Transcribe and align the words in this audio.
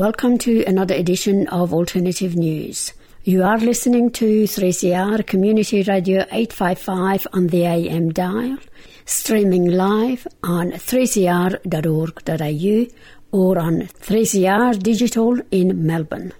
Welcome 0.00 0.38
to 0.38 0.64
another 0.64 0.94
edition 0.94 1.46
of 1.48 1.74
Alternative 1.74 2.34
News. 2.34 2.94
You 3.22 3.42
are 3.42 3.58
listening 3.58 4.10
to 4.12 4.44
3CR 4.44 5.26
Community 5.26 5.82
Radio 5.82 6.20
855 6.32 7.26
on 7.34 7.48
the 7.48 7.66
AM 7.66 8.08
dial, 8.08 8.56
streaming 9.04 9.66
live 9.66 10.26
on 10.42 10.70
3cr.org.au 10.70 13.38
or 13.38 13.58
on 13.58 13.82
3CR 13.82 14.82
Digital 14.82 15.38
in 15.50 15.86
Melbourne. 15.86 16.32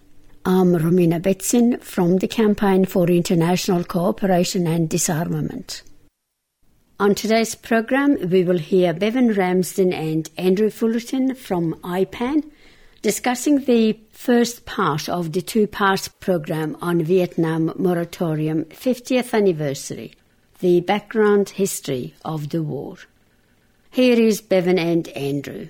I'm 0.47 0.73
Romina 0.73 1.21
Betsin 1.21 1.83
from 1.83 2.17
the 2.17 2.29
Campaign 2.29 2.87
for 2.87 3.11
International 3.11 3.85
Cooperation 3.85 4.67
and 4.67 4.89
Disarmament. 4.89 5.83
On 6.99 7.15
today's 7.15 7.55
program, 7.55 8.17
we 8.31 8.43
will 8.43 8.57
hear 8.57 8.95
Bevan 8.95 9.35
Ramsden 9.35 9.93
and 9.93 10.31
Andrew 10.39 10.71
Fullerton 10.71 11.35
from 11.35 11.75
IPAN 11.85 12.51
discussing 13.03 13.65
the 13.65 13.99
first 14.13 14.67
part 14.67 15.09
of 15.09 15.33
the 15.33 15.41
two 15.41 15.67
part 15.67 16.09
program 16.21 16.77
on 16.83 17.03
Vietnam 17.03 17.73
Moratorium 17.77 18.65
50th 18.67 19.33
anniversary, 19.33 20.13
the 20.59 20.83
background 20.83 21.51
history 21.51 22.15
of 22.27 22.51
the 22.51 22.63
war. 22.63 22.97
Here 23.91 24.21
is 24.21 24.43
Bevan 24.43 24.79
and 24.79 25.09
Andrew. 25.09 25.69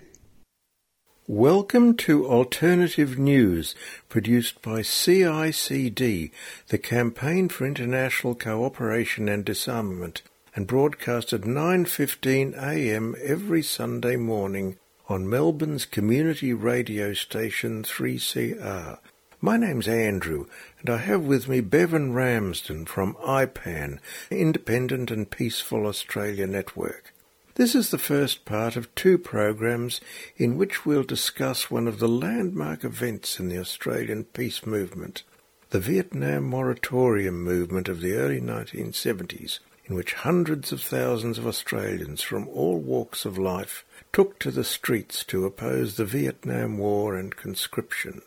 Welcome 1.29 1.97
to 1.99 2.27
Alternative 2.27 3.17
News, 3.17 3.77
produced 4.09 4.61
by 4.63 4.81
CICD, 4.81 6.33
the 6.67 6.79
Campaign 6.79 7.49
for 7.49 7.65
International 7.65 8.35
Cooperation 8.35 9.29
and 9.29 9.45
Disarmament, 9.45 10.23
and 10.57 10.67
broadcast 10.67 11.33
at 11.33 11.43
9:15 11.43 12.55
a.m. 12.61 13.15
every 13.23 13.63
Sunday 13.63 14.17
morning 14.17 14.80
on 15.11 15.29
Melbourne's 15.29 15.87
community 15.87 16.53
radio 16.53 17.13
station 17.13 17.83
3CR. 17.83 18.99
My 19.41 19.57
name's 19.57 19.89
Andrew, 19.89 20.47
and 20.79 20.89
I 20.89 20.99
have 20.99 21.23
with 21.23 21.49
me 21.49 21.61
Bevan 21.61 22.15
Ramsden 22.15 22.87
from 22.87 23.17
IPAN, 23.17 23.99
Independent 24.31 25.11
and 25.11 25.29
Peaceful 25.29 25.87
Australia 25.87 26.47
Network. 26.47 27.13
This 27.57 27.75
is 27.75 27.91
the 27.91 27.99
first 27.99 28.45
part 28.45 28.77
of 28.77 28.95
two 28.95 29.19
programs 29.19 30.01
in 30.37 30.57
which 30.57 30.87
we'll 30.87 31.03
discuss 31.03 31.73
one 31.73 31.89
of 31.89 31.99
the 31.99 32.09
landmark 32.09 32.85
events 32.85 33.41
in 33.41 33.49
the 33.49 33.59
Australian 33.59 34.25
peace 34.25 34.65
movement, 34.65 35.25
the 35.71 35.81
Vietnam 35.81 36.45
Moratorium 36.45 37.43
movement 37.43 37.89
of 37.89 38.01
the 38.01 38.15
early 38.15 38.41
1970s, 38.41 39.59
in 39.91 39.97
which 39.97 40.15
hundreds 40.15 40.71
of 40.71 40.81
thousands 40.81 41.37
of 41.37 41.45
Australians 41.49 42.23
from 42.23 42.47
all 42.49 42.79
walks 42.79 43.25
of 43.25 43.37
life 43.37 43.85
took 44.13 44.39
to 44.39 44.53
the 44.53 44.63
streets 44.63 45.25
to 45.25 45.45
oppose 45.45 45.97
the 45.97 46.05
Vietnam 46.05 46.79
War 46.79 47.17
and 47.17 47.35
conscription. 47.35 48.23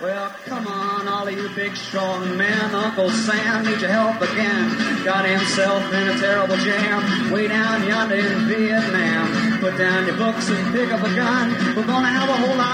Well, 0.00 0.28
come 0.44 0.66
on, 0.66 1.08
all 1.08 1.26
of 1.26 1.34
you 1.34 1.48
big 1.56 1.74
strong 1.74 2.36
men. 2.36 2.74
Uncle 2.74 3.10
Sam 3.10 3.64
needs 3.64 3.80
your 3.80 3.90
help 3.90 4.20
again. 4.20 5.04
Got 5.04 5.24
himself 5.24 5.82
in 5.92 6.08
a 6.08 6.18
terrible 6.18 6.56
jam 6.58 7.32
way 7.32 7.48
down 7.48 7.86
yonder 7.86 8.16
in 8.16 8.46
Vietnam. 8.46 9.60
Put 9.60 9.78
down 9.78 10.06
your 10.06 10.16
books 10.16 10.48
and 10.50 10.74
pick 10.74 10.92
up 10.92 11.00
a 11.00 11.14
gun. 11.14 11.50
We're 11.74 11.86
gonna 11.86 12.08
have 12.08 12.28
a 12.28 12.36
whole 12.36 12.56
lot 12.56 12.73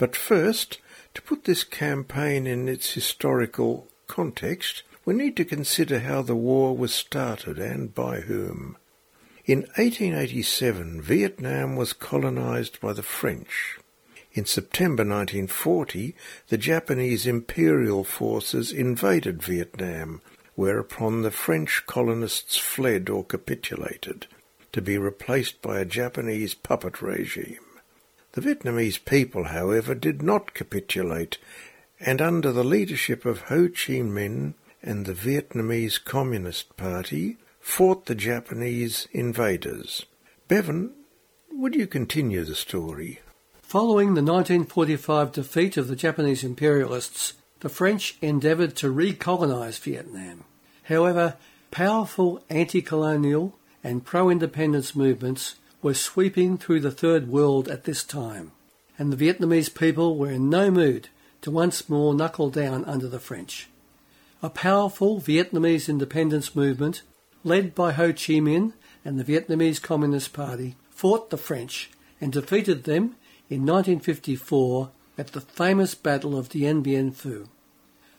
But 0.00 0.16
first, 0.16 0.78
to 1.12 1.20
put 1.20 1.44
this 1.44 1.62
campaign 1.62 2.46
in 2.46 2.68
its 2.68 2.94
historical 2.94 3.86
context, 4.06 4.82
we 5.04 5.12
need 5.12 5.36
to 5.36 5.44
consider 5.44 6.00
how 6.00 6.22
the 6.22 6.34
war 6.34 6.74
was 6.74 6.94
started 6.94 7.58
and 7.58 7.94
by 7.94 8.20
whom. 8.20 8.78
In 9.44 9.58
1887, 9.76 11.02
Vietnam 11.02 11.76
was 11.76 11.92
colonized 11.92 12.80
by 12.80 12.94
the 12.94 13.02
French. 13.02 13.78
In 14.32 14.46
September 14.46 15.02
1940, 15.02 16.16
the 16.48 16.56
Japanese 16.56 17.26
imperial 17.26 18.02
forces 18.02 18.72
invaded 18.72 19.42
Vietnam, 19.42 20.22
whereupon 20.54 21.20
the 21.20 21.30
French 21.30 21.82
colonists 21.86 22.56
fled 22.56 23.10
or 23.10 23.22
capitulated, 23.22 24.26
to 24.72 24.80
be 24.80 24.96
replaced 24.96 25.60
by 25.60 25.78
a 25.78 25.84
Japanese 25.84 26.54
puppet 26.54 27.02
regime. 27.02 27.58
The 28.32 28.40
Vietnamese 28.40 29.04
people, 29.04 29.44
however, 29.44 29.94
did 29.94 30.22
not 30.22 30.54
capitulate, 30.54 31.38
and 31.98 32.22
under 32.22 32.52
the 32.52 32.62
leadership 32.62 33.24
of 33.24 33.42
Ho 33.42 33.66
Chi 33.66 33.94
Minh 33.94 34.54
and 34.82 35.04
the 35.04 35.14
Vietnamese 35.14 36.02
Communist 36.02 36.76
Party, 36.76 37.38
fought 37.58 38.06
the 38.06 38.14
Japanese 38.14 39.08
invaders. 39.12 40.06
Bevan, 40.46 40.92
would 41.52 41.74
you 41.74 41.86
continue 41.86 42.44
the 42.44 42.54
story? 42.54 43.20
Following 43.62 44.14
the 44.14 44.22
1945 44.22 45.32
defeat 45.32 45.76
of 45.76 45.88
the 45.88 45.96
Japanese 45.96 46.44
imperialists, 46.44 47.34
the 47.60 47.68
French 47.68 48.16
endeavoured 48.22 48.76
to 48.76 48.92
recolonise 48.92 49.78
Vietnam. 49.80 50.44
However, 50.84 51.36
powerful 51.70 52.42
anti-colonial 52.48 53.56
and 53.82 54.04
pro-independence 54.04 54.94
movements 54.94 55.56
were 55.82 55.94
sweeping 55.94 56.58
through 56.58 56.80
the 56.80 56.90
Third 56.90 57.28
World 57.28 57.68
at 57.68 57.84
this 57.84 58.04
time, 58.04 58.52
and 58.98 59.12
the 59.12 59.16
Vietnamese 59.16 59.74
people 59.74 60.16
were 60.16 60.30
in 60.30 60.50
no 60.50 60.70
mood 60.70 61.08
to 61.42 61.50
once 61.50 61.88
more 61.88 62.14
knuckle 62.14 62.50
down 62.50 62.84
under 62.84 63.08
the 63.08 63.18
French. 63.18 63.68
A 64.42 64.50
powerful 64.50 65.20
Vietnamese 65.20 65.88
independence 65.88 66.54
movement, 66.54 67.02
led 67.44 67.74
by 67.74 67.92
Ho 67.92 68.08
Chi 68.08 68.40
Minh 68.40 68.72
and 69.04 69.18
the 69.18 69.24
Vietnamese 69.24 69.80
Communist 69.80 70.32
Party, 70.32 70.76
fought 70.90 71.30
the 71.30 71.38
French 71.38 71.90
and 72.20 72.32
defeated 72.32 72.84
them 72.84 73.16
in 73.48 73.66
1954 73.66 74.90
at 75.16 75.28
the 75.28 75.40
famous 75.40 75.94
Battle 75.94 76.38
of 76.38 76.48
Dien 76.50 76.82
Bien 76.82 77.10
Phu. 77.10 77.48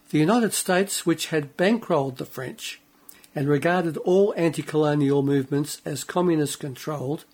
The 0.09 0.19
United 0.19 0.53
States, 0.53 1.05
which 1.05 1.27
had 1.27 1.55
bankrolled 1.55 2.17
the 2.17 2.25
French 2.25 2.81
and 3.33 3.47
regarded 3.47 3.97
all 3.97 4.33
anti 4.35 4.61
colonial 4.61 5.23
movements 5.23 5.81
as 5.85 6.03
communist 6.03 6.59
controlled, 6.59 7.25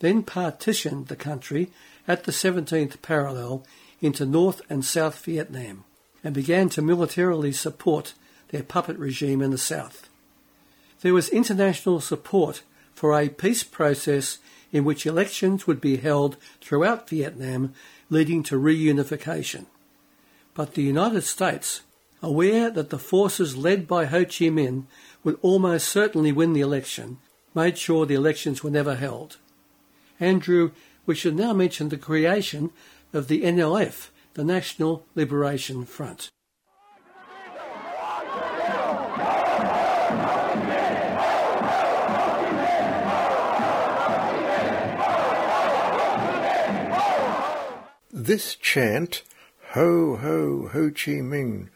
then 0.00 0.22
partitioned 0.22 1.06
the 1.06 1.16
country 1.16 1.70
at 2.08 2.24
the 2.24 2.32
17th 2.32 3.00
parallel 3.00 3.64
into 4.00 4.26
North 4.26 4.60
and 4.68 4.84
South 4.84 5.24
Vietnam 5.24 5.84
and 6.24 6.34
began 6.34 6.68
to 6.70 6.82
militarily 6.82 7.52
support 7.52 8.14
their 8.48 8.62
puppet 8.62 8.98
regime 8.98 9.40
in 9.40 9.50
the 9.50 9.58
South. 9.58 10.08
There 11.02 11.14
was 11.14 11.28
international 11.28 12.00
support 12.00 12.62
for 12.94 13.18
a 13.18 13.28
peace 13.28 13.62
process 13.62 14.38
in 14.72 14.84
which 14.84 15.06
elections 15.06 15.66
would 15.66 15.80
be 15.80 15.96
held 15.96 16.36
throughout 16.60 17.08
Vietnam, 17.08 17.74
leading 18.08 18.42
to 18.44 18.60
reunification. 18.60 19.66
But 20.54 20.74
the 20.74 20.82
United 20.82 21.22
States 21.22 21.82
aware 22.22 22.70
that 22.70 22.90
the 22.90 22.98
forces 22.98 23.56
led 23.56 23.88
by 23.88 24.04
Ho 24.06 24.24
Chi 24.24 24.46
Minh 24.46 24.84
would 25.24 25.38
almost 25.42 25.88
certainly 25.88 26.32
win 26.32 26.52
the 26.52 26.60
election, 26.60 27.18
made 27.54 27.78
sure 27.78 28.04
the 28.06 28.14
elections 28.14 28.62
were 28.62 28.70
never 28.70 28.94
held. 28.94 29.38
Andrew, 30.20 30.72
we 31.06 31.14
should 31.14 31.34
now 31.34 31.54
mention 31.54 31.88
the 31.88 31.96
creation 31.96 32.70
of 33.12 33.28
the 33.28 33.42
NLF, 33.42 34.10
the 34.34 34.44
National 34.44 35.06
Liberation 35.14 35.86
Front. 35.86 36.28
This 48.12 48.54
chant, 48.54 49.22
Ho 49.70 50.16
Ho 50.16 50.68
Ho 50.72 50.90
Chi 50.90 51.22
Minh, 51.22 51.68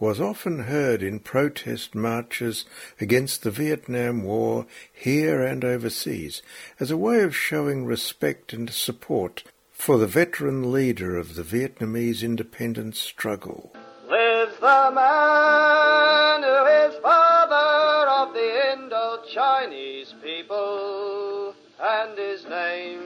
was 0.00 0.20
often 0.20 0.60
heard 0.60 1.02
in 1.02 1.18
protest 1.18 1.94
marches 1.94 2.64
against 3.00 3.42
the 3.42 3.50
Vietnam 3.50 4.22
War 4.22 4.66
here 4.92 5.42
and 5.42 5.64
overseas 5.64 6.42
as 6.78 6.90
a 6.90 6.96
way 6.96 7.20
of 7.22 7.36
showing 7.36 7.84
respect 7.84 8.52
and 8.52 8.70
support 8.70 9.42
for 9.72 9.98
the 9.98 10.06
veteran 10.06 10.72
leader 10.72 11.16
of 11.16 11.34
the 11.34 11.42
Vietnamese 11.42 12.22
independence 12.22 12.98
struggle. 12.98 13.72
Lives 14.08 14.56
the 14.60 14.90
man 14.94 16.42
who 16.42 16.66
is 16.66 16.94
father 17.02 18.08
of 18.08 18.34
the 18.34 18.72
Indo-Chinese 18.72 20.14
people, 20.22 21.54
and 21.80 22.18
his 22.18 22.44
name 22.44 23.02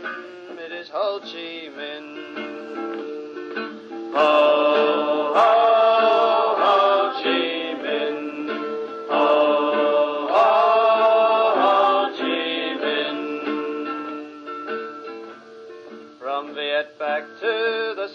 it 0.64 0.70
is 0.70 0.88
Ho 0.90 1.18
Chi 1.20 1.68
Minh. 1.76 2.12
Ho, 4.14 5.32
ho. 5.34 5.71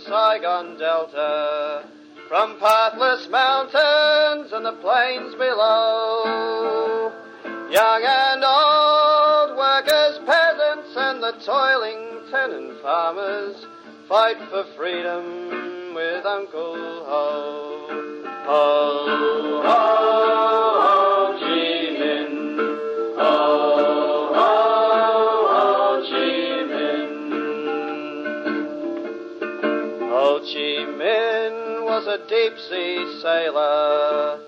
Saigon 0.07 0.77
Delta, 0.77 1.83
from 2.29 2.57
pathless 2.59 3.27
mountains 3.29 4.53
and 4.53 4.65
the 4.65 4.73
plains 4.81 5.33
below. 5.35 7.11
Young 7.69 8.03
and 8.03 8.43
old, 8.43 9.57
workers, 9.57 10.19
peasants, 10.25 10.95
and 10.95 11.21
the 11.21 11.33
toiling 11.45 12.21
tenant 12.31 12.81
farmers 12.81 13.65
fight 14.07 14.37
for 14.49 14.63
freedom 14.77 15.93
with 15.93 16.25
Uncle 16.25 17.05
Ho. 17.05 17.87
Ho, 18.45 19.61
ho, 19.61 19.61
ho, 19.63 21.16
Chi 30.39 30.85
Minh 30.85 31.83
was 31.83 32.05
a 32.05 32.19
deep 32.27 32.59
sea 32.69 33.19
sailor, 33.21 34.39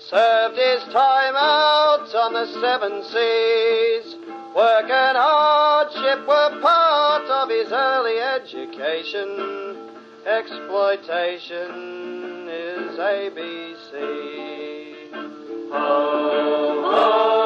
served 0.00 0.56
his 0.56 0.82
time 0.92 1.36
out 1.36 2.12
on 2.14 2.32
the 2.32 2.46
seven 2.60 3.04
seas. 3.04 4.16
Work 4.56 4.90
and 4.90 5.16
hardship 5.16 6.26
were 6.26 6.60
part 6.60 7.26
of 7.30 7.48
his 7.48 7.70
early 7.70 8.18
education. 8.18 9.76
Exploitation 10.26 11.70
is 12.48 12.98
ABC. 12.98 13.92
Ho, 15.70 17.45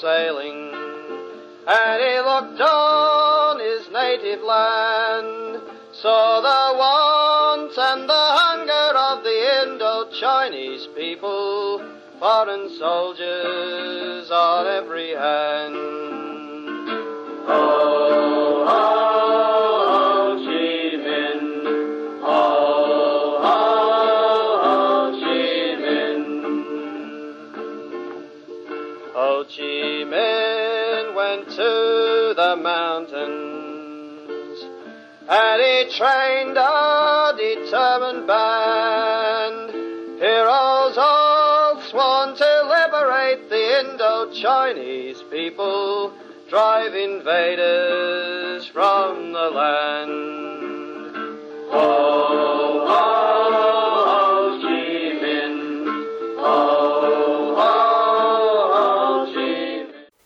sailing 0.00 0.70
and 1.66 2.02
he 2.02 2.18
looked 2.20 2.60
on 2.60 3.60
his 3.60 3.86
native 3.92 4.42
land, 4.42 5.60
saw 5.92 6.40
the 6.40 6.78
wants 6.78 7.76
and 7.78 8.08
the 8.08 8.12
hunger 8.12 8.98
of 8.98 9.22
the 9.22 9.62
Indo-Chinese 9.62 10.88
people, 10.96 11.84
foreign 12.18 12.68
soldiers 12.78 14.30
on 14.30 14.66
every 14.66 15.10
hand. 15.10 15.89
Trained 35.96 36.56
a 36.56 37.34
determined 37.36 38.26
band. 38.26 39.70
Heroes 40.20 40.96
all 40.96 41.80
sworn 41.82 42.36
to 42.36 42.62
liberate 42.68 43.48
the 43.50 43.80
Indo-Chinese 43.80 45.22
people, 45.30 46.12
drive 46.48 46.94
invaders 46.94 48.66
from 48.68 49.32
the 49.32 49.50
land. 49.50 50.40
Chi 54.60 54.76
Minh. 55.20 55.86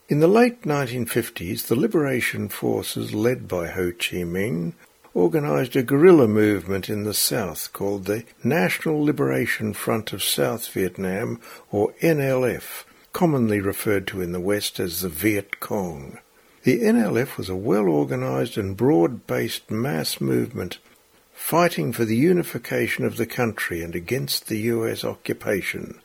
In 0.09 0.21
the 0.21 0.29
late 0.29 0.63
1950s, 0.63 1.67
the 1.69 1.75
liberation 1.75 2.49
forces 2.49 3.15
led 3.15 3.49
by 3.49 3.69
Ho 3.69 3.91
Chi 3.93 4.25
Minh 4.25 4.75
organized 5.15 5.77
a 5.77 5.83
guerrilla 5.83 6.27
movement 6.27 6.91
in 6.91 7.05
the 7.05 7.15
south 7.15 7.73
called 7.73 8.05
the 8.05 8.25
National 8.43 9.03
Liberation 9.03 9.73
Front 9.73 10.13
of 10.13 10.23
South 10.23 10.69
Vietnam, 10.69 11.41
or 11.71 11.93
NLF, 12.03 12.85
commonly 13.13 13.61
referred 13.61 14.07
to 14.09 14.21
in 14.21 14.33
the 14.33 14.41
West 14.41 14.81
as 14.81 15.01
the 15.01 15.09
Viet 15.09 15.61
Cong. 15.61 16.19
The 16.65 16.81
NLF 16.81 17.37
was 17.37 17.49
a 17.49 17.57
well 17.57 17.89
organized 17.89 18.59
and 18.59 18.77
broad 18.77 19.27
based 19.27 19.71
mass 19.71 20.21
movement 20.21 20.79
fighting 21.33 21.93
for 21.93 22.05
the 22.05 22.17
unification 22.17 23.05
of 23.05 23.17
the 23.17 23.27
country 23.27 23.83
and 23.83 23.95
against 23.95 24.49
the 24.49 24.59
US 24.59 25.05
occupation. 25.05 26.01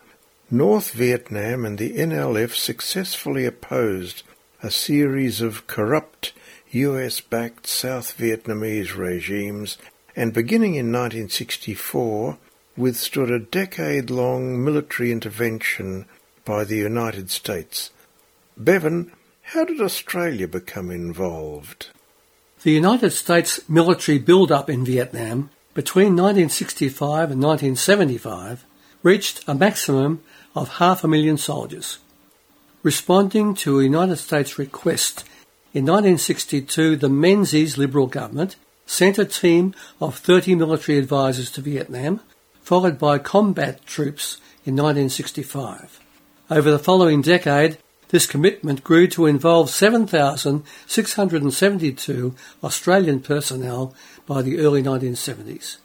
North 0.51 0.91
Vietnam 0.91 1.63
and 1.63 1.77
the 1.77 1.93
NLF 1.93 2.55
successfully 2.55 3.45
opposed 3.45 4.23
a 4.61 4.69
series 4.69 5.41
of 5.41 5.67
corrupt 5.67 6.33
US 6.71 7.19
backed 7.19 7.65
South 7.65 8.15
Vietnamese 8.17 8.95
regimes 8.95 9.79
and 10.15 10.33
beginning 10.33 10.75
in 10.75 10.91
1964 10.91 12.37
withstood 12.77 13.31
a 13.31 13.39
decade 13.39 14.11
long 14.11 14.63
military 14.63 15.11
intervention 15.11 16.05
by 16.45 16.63
the 16.63 16.77
United 16.77 17.31
States. 17.31 17.89
Bevan, 18.55 19.11
how 19.41 19.65
did 19.65 19.81
Australia 19.81 20.47
become 20.47 20.91
involved? 20.91 21.87
The 22.61 22.71
United 22.71 23.11
States 23.11 23.67
military 23.67 24.19
build-up 24.19 24.69
in 24.69 24.85
Vietnam 24.85 25.49
between 25.73 26.15
1965 26.15 27.31
and 27.31 27.41
1975 27.41 28.63
reached 29.01 29.43
a 29.47 29.55
maximum 29.55 30.21
of 30.53 30.77
half 30.77 31.03
a 31.03 31.07
million 31.07 31.37
soldiers. 31.37 31.97
Responding 32.83 33.55
to 33.55 33.79
a 33.79 33.83
United 33.83 34.17
States 34.17 34.59
request 34.59 35.23
in 35.71 35.85
1962, 35.85 36.95
the 36.95 37.09
Menzies 37.09 37.77
Liberal 37.77 38.07
government 38.07 38.55
sent 38.87 39.19
a 39.19 39.25
team 39.25 39.75
of 40.01 40.17
30 40.17 40.55
military 40.55 40.97
advisors 40.97 41.51
to 41.51 41.61
Vietnam, 41.61 42.21
followed 42.63 42.97
by 42.97 43.19
combat 43.19 43.85
troops 43.85 44.37
in 44.65 44.75
1965. 44.75 45.99
Over 46.49 46.71
the 46.71 46.79
following 46.79 47.21
decade, 47.21 47.77
this 48.07 48.25
commitment 48.25 48.83
grew 48.83 49.05
to 49.09 49.27
involve 49.27 49.69
7,672 49.69 52.35
Australian 52.63 53.19
personnel 53.19 53.93
by 54.25 54.41
the 54.41 54.57
early 54.57 54.81
1970s. 54.81 55.77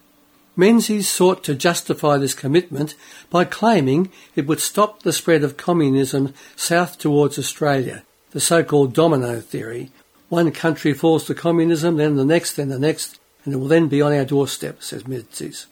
Menzies 0.57 1.09
sought 1.09 1.45
to 1.45 1.55
justify 1.55 2.17
this 2.17 2.33
commitment 2.33 2.95
by 3.29 3.45
claiming 3.45 4.11
it 4.35 4.47
would 4.47 4.61
stop 4.61 5.03
the 5.03 5.13
spread 5.13 5.45
of 5.45 5.59
communism 5.59 6.33
south 6.57 6.97
towards 6.97 7.39
Australia, 7.39 8.03
the 8.35 8.41
so-called 8.41 8.93
domino 8.93 9.41
theory. 9.41 9.91
One 10.29 10.51
country 10.51 10.93
falls 10.93 11.25
to 11.25 11.35
communism, 11.35 11.97
then 11.97 12.17
the 12.17 12.25
next, 12.25 12.55
then 12.55 12.69
the 12.69 12.79
next, 12.79 13.19
and 13.45 13.55
it 13.55 13.57
will 13.57 13.69
then 13.69 13.89
be 13.89 14.03
on 14.03 14.13
our 14.13 14.25
doorstep, 14.25 14.83
says 14.83 15.07
Menzies. 15.07 15.67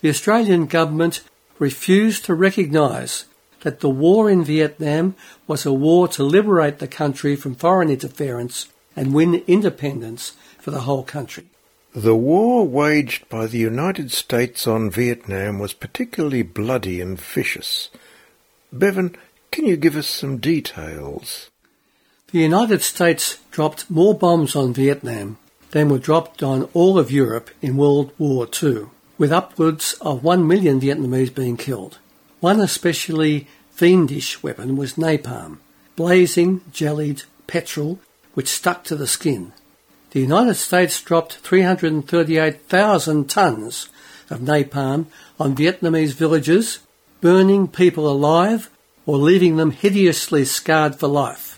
The 0.00 0.08
Australian 0.08 0.66
government 0.66 1.22
refused 1.58 2.24
to 2.24 2.34
recognise 2.34 3.24
that 3.62 3.80
the 3.80 3.90
war 3.90 4.30
in 4.30 4.44
Vietnam 4.44 5.16
was 5.48 5.66
a 5.66 5.72
war 5.72 6.06
to 6.08 6.22
liberate 6.22 6.78
the 6.78 6.86
country 6.86 7.34
from 7.34 7.56
foreign 7.56 7.90
interference 7.90 8.68
and 8.94 9.12
win 9.12 9.42
independence 9.48 10.32
for 10.60 10.70
the 10.70 10.82
whole 10.82 11.02
country. 11.02 11.46
The 11.94 12.14
war 12.14 12.66
waged 12.66 13.28
by 13.28 13.46
the 13.46 13.58
United 13.58 14.12
States 14.12 14.66
on 14.66 14.90
Vietnam 14.90 15.58
was 15.58 15.72
particularly 15.72 16.42
bloody 16.42 17.00
and 17.00 17.18
vicious. 17.18 17.90
Bevan, 18.72 19.16
can 19.50 19.66
you 19.66 19.76
give 19.76 19.96
us 19.96 20.06
some 20.06 20.38
details? 20.38 21.50
The 22.34 22.40
United 22.40 22.82
States 22.82 23.38
dropped 23.52 23.88
more 23.88 24.12
bombs 24.12 24.56
on 24.56 24.74
Vietnam 24.74 25.38
than 25.70 25.88
were 25.88 26.00
dropped 26.00 26.42
on 26.42 26.64
all 26.74 26.98
of 26.98 27.12
Europe 27.12 27.48
in 27.62 27.76
World 27.76 28.10
War 28.18 28.48
II, 28.60 28.86
with 29.16 29.30
upwards 29.30 29.94
of 30.00 30.24
one 30.24 30.44
million 30.44 30.80
Vietnamese 30.80 31.32
being 31.32 31.56
killed. 31.56 31.98
One 32.40 32.58
especially 32.58 33.46
fiendish 33.70 34.42
weapon 34.42 34.76
was 34.76 34.94
napalm, 34.94 35.58
blazing, 35.94 36.62
jellied 36.72 37.22
petrol 37.46 38.00
which 38.32 38.48
stuck 38.48 38.82
to 38.86 38.96
the 38.96 39.06
skin. 39.06 39.52
The 40.10 40.18
United 40.18 40.54
States 40.54 41.00
dropped 41.00 41.34
338,000 41.34 43.30
tons 43.30 43.88
of 44.28 44.40
napalm 44.40 45.06
on 45.38 45.54
Vietnamese 45.54 46.14
villages, 46.14 46.80
burning 47.20 47.68
people 47.68 48.10
alive 48.10 48.70
or 49.06 49.18
leaving 49.18 49.54
them 49.56 49.70
hideously 49.70 50.44
scarred 50.44 50.96
for 50.96 51.06
life. 51.06 51.53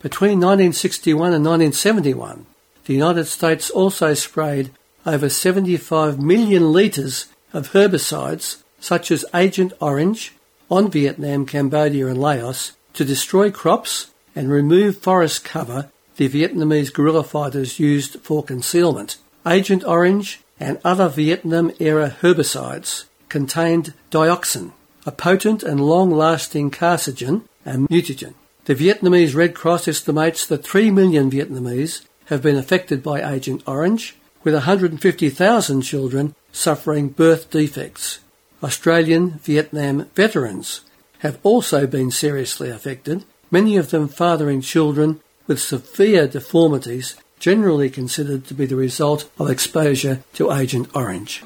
Between 0.00 0.38
1961 0.38 1.34
and 1.34 1.44
1971, 1.44 2.46
the 2.84 2.94
United 2.94 3.24
States 3.24 3.68
also 3.68 4.14
sprayed 4.14 4.70
over 5.04 5.28
75 5.28 6.20
million 6.20 6.72
litres 6.72 7.26
of 7.52 7.72
herbicides 7.72 8.62
such 8.78 9.10
as 9.10 9.24
Agent 9.34 9.72
Orange 9.80 10.34
on 10.70 10.88
Vietnam, 10.90 11.46
Cambodia 11.46 12.06
and 12.06 12.20
Laos 12.20 12.72
to 12.92 13.04
destroy 13.04 13.50
crops 13.50 14.12
and 14.36 14.50
remove 14.50 14.98
forest 14.98 15.44
cover 15.44 15.90
the 16.16 16.28
Vietnamese 16.28 16.92
guerrilla 16.92 17.24
fighters 17.24 17.80
used 17.80 18.20
for 18.20 18.42
concealment. 18.44 19.16
Agent 19.46 19.84
Orange 19.84 20.40
and 20.60 20.78
other 20.84 21.08
Vietnam 21.08 21.72
era 21.80 22.16
herbicides 22.20 23.04
contained 23.28 23.94
dioxin, 24.10 24.72
a 25.06 25.12
potent 25.12 25.62
and 25.62 25.80
long-lasting 25.80 26.70
carcinogen 26.70 27.42
and 27.64 27.88
mutagen. 27.88 28.34
The 28.68 28.74
Vietnamese 28.74 29.34
Red 29.34 29.54
Cross 29.54 29.88
estimates 29.88 30.46
that 30.46 30.62
3 30.62 30.90
million 30.90 31.30
Vietnamese 31.30 32.04
have 32.26 32.42
been 32.42 32.58
affected 32.58 33.02
by 33.02 33.22
Agent 33.22 33.62
Orange, 33.66 34.14
with 34.44 34.52
150,000 34.52 35.80
children 35.80 36.34
suffering 36.52 37.08
birth 37.08 37.50
defects. 37.50 38.18
Australian 38.62 39.38
Vietnam 39.38 40.04
veterans 40.14 40.82
have 41.20 41.38
also 41.42 41.86
been 41.86 42.10
seriously 42.10 42.68
affected, 42.68 43.24
many 43.50 43.78
of 43.78 43.88
them 43.88 44.06
fathering 44.06 44.60
children 44.60 45.22
with 45.46 45.62
severe 45.62 46.28
deformities 46.28 47.16
generally 47.38 47.88
considered 47.88 48.44
to 48.44 48.52
be 48.52 48.66
the 48.66 48.76
result 48.76 49.30
of 49.38 49.48
exposure 49.48 50.22
to 50.34 50.52
Agent 50.52 50.90
Orange. 50.94 51.42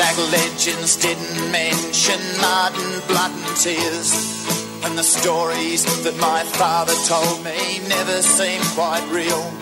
Anzac 0.00 0.32
legends 0.32 0.96
didn't 0.96 1.52
mention 1.52 2.16
mud 2.40 2.72
and 2.74 3.06
blood 3.06 3.30
and 3.30 3.56
tears. 3.56 4.14
And 4.82 4.96
the 4.96 5.02
stories 5.02 5.84
that 6.04 6.16
my 6.16 6.42
father 6.56 6.94
told 7.06 7.44
me 7.44 7.80
never 7.86 8.22
seemed 8.22 8.64
quite 8.72 9.06
real. 9.12 9.52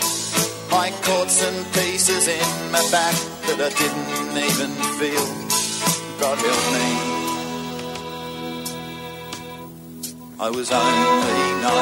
I 0.70 0.92
caught 1.02 1.28
some 1.28 1.64
pieces 1.72 2.28
in 2.28 2.70
my 2.70 2.80
back 2.92 3.16
that 3.46 3.58
I 3.58 3.70
didn't 3.82 4.38
even 4.46 4.70
feel. 5.00 5.26
God 6.20 6.38
help 6.38 6.72
me. 6.76 6.88
I 10.38 10.50
was 10.50 10.70
only 10.70 11.52
19. 11.66 11.74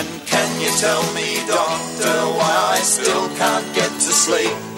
And 0.00 0.08
can 0.26 0.58
you 0.62 0.70
tell 0.80 1.02
me, 1.12 1.36
doctor, 1.46 2.16
why 2.38 2.76
I 2.76 2.78
still 2.80 3.28
can't 3.36 3.74
get 3.74 3.90
to 3.90 4.12
sleep? 4.24 4.71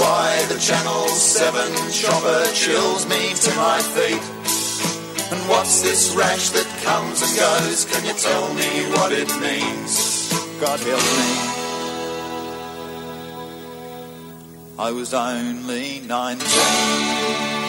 Why 0.00 0.46
the 0.48 0.58
Channel 0.58 1.08
7 1.08 1.92
chopper 1.92 2.44
chills 2.54 3.06
me 3.06 3.34
to 3.34 3.54
my 3.54 3.80
feet? 3.94 4.24
And 5.30 5.48
what's 5.48 5.82
this 5.82 6.14
rash 6.16 6.48
that 6.50 6.66
comes 6.82 7.20
and 7.20 7.36
goes? 7.36 7.84
Can 7.84 8.06
you 8.06 8.14
tell 8.14 8.54
me 8.54 8.90
what 8.94 9.12
it 9.12 9.28
means? 9.40 10.32
God 10.58 10.80
help 10.80 11.02
me. 11.18 11.60
I 14.78 14.90
was 14.90 15.12
only 15.12 16.00
19. 16.00 17.59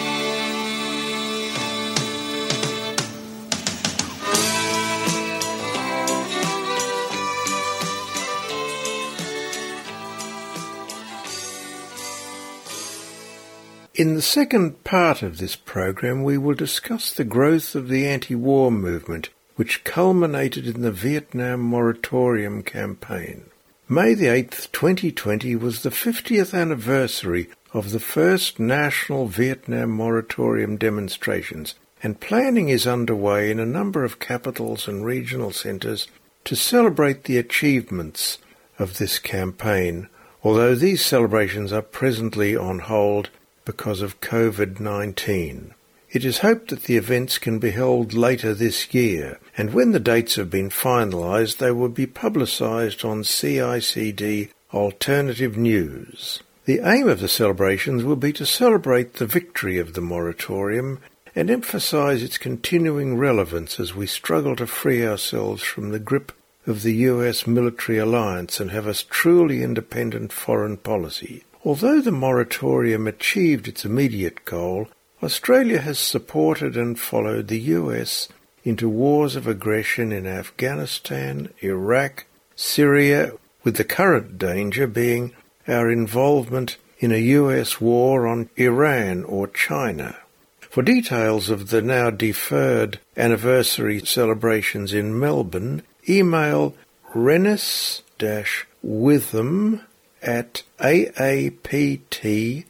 In 14.01 14.15
the 14.15 14.21
second 14.23 14.83
part 14.83 15.21
of 15.21 15.37
this 15.37 15.55
program, 15.55 16.23
we 16.23 16.35
will 16.35 16.55
discuss 16.55 17.11
the 17.11 17.23
growth 17.23 17.75
of 17.75 17.87
the 17.87 18.07
anti-war 18.07 18.71
movement, 18.71 19.29
which 19.57 19.83
culminated 19.83 20.65
in 20.65 20.81
the 20.81 20.91
Vietnam 20.91 21.59
Moratorium 21.59 22.63
campaign. 22.63 23.43
May 23.87 24.15
the 24.15 24.25
8th, 24.25 24.71
2020 24.71 25.55
was 25.55 25.83
the 25.83 25.91
50th 25.91 26.59
anniversary 26.59 27.47
of 27.73 27.91
the 27.91 27.99
first 27.99 28.59
national 28.59 29.27
Vietnam 29.27 29.91
Moratorium 29.91 30.77
demonstrations, 30.77 31.75
and 32.01 32.19
planning 32.19 32.69
is 32.69 32.87
underway 32.87 33.51
in 33.51 33.59
a 33.59 33.67
number 33.67 34.03
of 34.03 34.19
capitals 34.19 34.87
and 34.87 35.05
regional 35.05 35.51
centres 35.51 36.07
to 36.45 36.55
celebrate 36.55 37.25
the 37.25 37.37
achievements 37.37 38.39
of 38.79 38.97
this 38.97 39.19
campaign, 39.19 40.09
although 40.43 40.73
these 40.73 41.05
celebrations 41.05 41.71
are 41.71 41.83
presently 41.83 42.57
on 42.57 42.79
hold 42.79 43.29
because 43.65 44.01
of 44.01 44.21
COVID-19. 44.21 45.71
It 46.11 46.25
is 46.25 46.39
hoped 46.39 46.69
that 46.69 46.83
the 46.83 46.97
events 46.97 47.37
can 47.37 47.59
be 47.59 47.71
held 47.71 48.13
later 48.13 48.53
this 48.53 48.93
year, 48.93 49.39
and 49.57 49.73
when 49.73 49.91
the 49.91 49.99
dates 49.99 50.35
have 50.35 50.49
been 50.49 50.69
finalised, 50.69 51.57
they 51.57 51.71
will 51.71 51.89
be 51.89 52.05
publicised 52.05 53.05
on 53.05 53.23
CICD 53.23 54.49
Alternative 54.73 55.55
News. 55.55 56.43
The 56.65 56.81
aim 56.83 57.07
of 57.07 57.21
the 57.21 57.27
celebrations 57.27 58.03
will 58.03 58.17
be 58.17 58.33
to 58.33 58.45
celebrate 58.45 59.15
the 59.15 59.25
victory 59.25 59.79
of 59.79 59.93
the 59.93 60.01
moratorium 60.01 60.99
and 61.35 61.49
emphasise 61.49 62.21
its 62.21 62.37
continuing 62.37 63.17
relevance 63.17 63.79
as 63.79 63.95
we 63.95 64.05
struggle 64.05 64.55
to 64.57 64.67
free 64.67 65.05
ourselves 65.05 65.63
from 65.63 65.89
the 65.89 65.99
grip 65.99 66.33
of 66.67 66.83
the 66.83 66.93
US 66.93 67.47
military 67.47 67.97
alliance 67.97 68.59
and 68.59 68.71
have 68.71 68.85
a 68.85 68.93
truly 68.93 69.63
independent 69.63 70.31
foreign 70.31 70.77
policy. 70.77 71.43
Although 71.63 72.01
the 72.01 72.11
moratorium 72.11 73.05
achieved 73.05 73.67
its 73.67 73.85
immediate 73.85 74.45
goal, 74.45 74.87
Australia 75.21 75.79
has 75.81 75.99
supported 75.99 76.75
and 76.75 76.99
followed 76.99 77.47
the 77.47 77.59
US 77.59 78.29
into 78.63 78.89
wars 78.89 79.35
of 79.35 79.45
aggression 79.45 80.11
in 80.11 80.25
Afghanistan, 80.25 81.49
Iraq, 81.61 82.25
Syria, 82.55 83.33
with 83.63 83.75
the 83.75 83.83
current 83.83 84.39
danger 84.39 84.87
being 84.87 85.35
our 85.67 85.91
involvement 85.91 86.77
in 86.97 87.11
a 87.11 87.17
US 87.17 87.79
war 87.79 88.25
on 88.25 88.49
Iran 88.55 89.23
or 89.23 89.47
China. 89.47 90.17
For 90.59 90.81
details 90.81 91.51
of 91.51 91.69
the 91.69 91.83
now 91.83 92.09
deferred 92.09 92.99
anniversary 93.15 94.03
celebrations 94.03 94.93
in 94.93 95.19
Melbourne, 95.19 95.83
email 96.09 96.73
rennis-witham 97.13 99.81
at 100.21 100.63
aapt.net.au. 100.79 102.63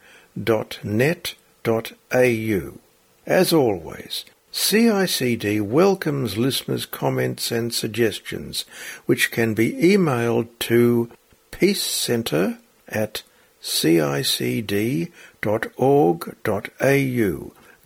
As 3.28 3.54
always, 3.54 4.26
CICD 4.52 5.62
welcomes 5.62 6.38
listeners' 6.38 6.86
comments 6.86 7.52
and 7.52 7.74
suggestions, 7.74 8.66
which 9.06 9.32
can 9.32 9.54
be 9.54 9.74
emailed 9.74 10.48
to 10.60 11.10
peacecentre 11.52 12.58
at 12.90 13.24
cicd.org.au. 13.62 15.12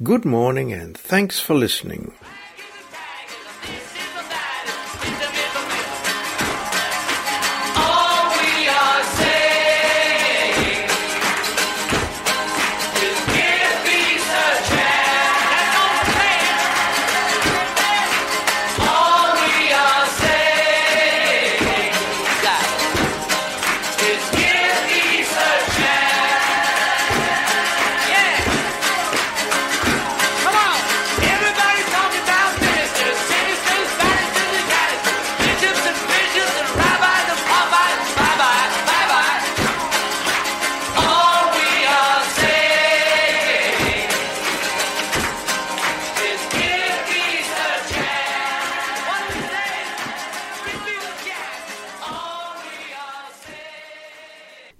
Good 0.04 0.26
morning 0.26 0.74
and 0.74 0.98
thanks 0.98 1.40
for 1.40 1.54
listening. 1.54 2.14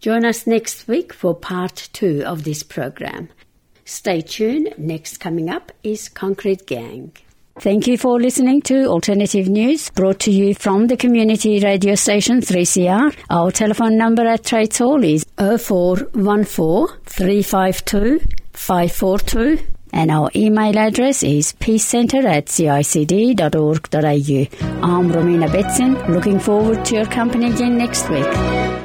Join 0.06 0.24
us 0.24 0.46
next 0.46 0.88
week 0.88 1.12
for 1.12 1.34
part 1.34 1.90
two 1.92 2.22
of 2.28 2.44
this 2.44 2.62
program. 2.62 3.30
Stay 3.86 4.22
tuned. 4.22 4.76
Next 4.78 5.18
coming 5.18 5.50
up 5.50 5.72
is 5.82 6.10
Concrete 6.10 6.68
Gang. 6.68 7.12
Thank 7.60 7.88
you 7.88 7.98
for 7.98 8.22
listening 8.22 8.62
to 8.70 8.86
Alternative 8.86 9.48
News 9.48 9.90
brought 9.90 10.20
to 10.20 10.32
you 10.32 10.54
from 10.54 10.86
the 10.86 10.96
community 10.96 11.60
radio 11.60 11.96
station 11.96 12.42
3CR. 12.42 13.16
Our 13.32 13.50
telephone 13.50 13.98
number 13.98 14.28
at 14.28 14.46
Trades 14.46 14.78
Hall 14.78 15.04
is 15.04 15.26
0414 15.40 17.00
352 17.08 18.20
542 18.54 19.58
and 19.92 20.12
our 20.12 20.30
email 20.36 20.78
address 20.78 21.24
is 21.24 21.54
peacecentre 21.54 22.24
at 22.26 22.46
cicd.org.au. 22.46 24.00
I'm 24.88 25.12
Romina 25.12 25.48
Betson, 25.48 26.08
looking 26.10 26.38
forward 26.40 26.86
to 26.86 26.94
your 26.94 27.06
company 27.08 27.50
again 27.52 27.80
next 27.80 28.08
week. 28.12 28.85